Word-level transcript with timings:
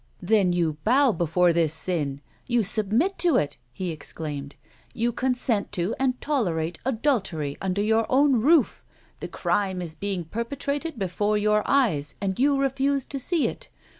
"Then 0.33 0.51
you 0.51 0.79
bow 0.83 1.11
before 1.11 1.53
this 1.53 1.75
sin! 1.75 2.21
You 2.47 2.63
submit 2.63 3.19
to 3.19 3.35
it!" 3.37 3.59
he 3.71 3.91
exclaimed." 3.91 4.55
You 4.95 5.11
consent 5.11 5.71
to 5.73 5.93
and 5.99 6.19
tolerate 6.19 6.79
adultery 6.83 7.55
under 7.61 7.83
your 7.83 8.07
own 8.09 8.41
roof! 8.41 8.83
The 9.19 9.27
crime 9.27 9.79
is 9.79 9.93
being 9.93 10.25
perpetrated 10.25 10.97
before 10.97 11.37
your 11.37 11.61
eyes, 11.69 12.15
and 12.19 12.39
you 12.39 12.57
refuse 12.59 13.05
to 13.05 13.19
see 13.19 13.47
it 13.47 13.69